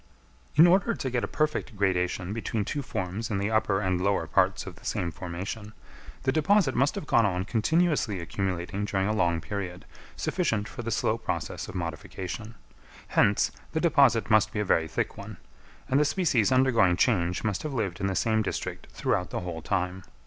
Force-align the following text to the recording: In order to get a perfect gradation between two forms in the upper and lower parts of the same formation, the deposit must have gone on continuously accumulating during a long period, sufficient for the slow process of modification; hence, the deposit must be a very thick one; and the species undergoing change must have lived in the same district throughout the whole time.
In 0.55 0.65
order 0.65 0.95
to 0.95 1.09
get 1.11 1.23
a 1.23 1.27
perfect 1.27 1.77
gradation 1.77 2.33
between 2.33 2.65
two 2.65 2.81
forms 2.81 3.29
in 3.29 3.37
the 3.37 3.51
upper 3.51 3.79
and 3.81 4.01
lower 4.01 4.25
parts 4.25 4.65
of 4.65 4.77
the 4.77 4.83
same 4.83 5.11
formation, 5.11 5.73
the 6.23 6.31
deposit 6.31 6.73
must 6.73 6.95
have 6.95 7.05
gone 7.05 7.23
on 7.23 7.45
continuously 7.45 8.19
accumulating 8.19 8.83
during 8.85 9.05
a 9.07 9.13
long 9.13 9.39
period, 9.41 9.85
sufficient 10.15 10.67
for 10.67 10.81
the 10.81 10.89
slow 10.89 11.19
process 11.19 11.67
of 11.67 11.75
modification; 11.75 12.55
hence, 13.09 13.51
the 13.73 13.79
deposit 13.79 14.31
must 14.31 14.51
be 14.51 14.59
a 14.59 14.65
very 14.65 14.87
thick 14.87 15.17
one; 15.17 15.37
and 15.87 15.99
the 15.99 16.03
species 16.03 16.51
undergoing 16.51 16.97
change 16.97 17.43
must 17.43 17.61
have 17.61 17.71
lived 17.75 17.99
in 17.99 18.07
the 18.07 18.15
same 18.15 18.41
district 18.41 18.87
throughout 18.91 19.29
the 19.29 19.41
whole 19.41 19.61
time. 19.61 20.01